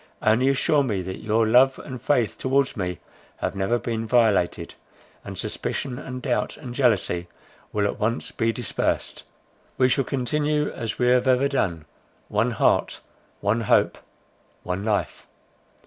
Only 0.23 0.49
assure 0.49 0.81
me 0.81 1.03
that 1.03 1.19
your 1.21 1.45
love 1.45 1.77
and 1.77 2.01
faith 2.01 2.35
towards 2.39 2.75
me 2.75 2.97
have 3.37 3.55
never 3.55 3.77
been 3.77 4.07
violated; 4.07 4.73
and 5.23 5.37
suspicion, 5.37 5.99
and 5.99 6.23
doubt, 6.23 6.57
and 6.57 6.73
jealousy 6.73 7.27
will 7.71 7.85
at 7.85 7.99
once 7.99 8.31
be 8.31 8.51
dispersed. 8.51 9.21
We 9.77 9.89
shall 9.89 10.03
continue 10.03 10.71
as 10.71 10.97
we 10.97 11.09
have 11.09 11.27
ever 11.27 11.47
done, 11.47 11.85
one 12.29 12.49
heart, 12.49 13.01
one 13.41 13.61
hope, 13.61 13.99
one 14.63 14.83
life." 14.83 15.27